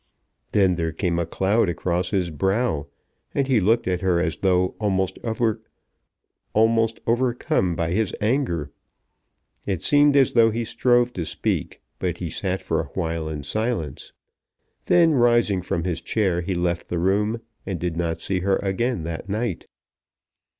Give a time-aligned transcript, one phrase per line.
[0.51, 2.87] Then there came a cloud across his brow,
[3.35, 5.19] and he looked at her as though almost
[6.55, 8.71] overcome by his anger.
[9.67, 13.43] It seemed as though he strove to speak; but he sat for a while in
[13.43, 14.11] silence.
[14.85, 19.03] Then rising from his chair he left the room, and did not see her again
[19.03, 19.67] that night.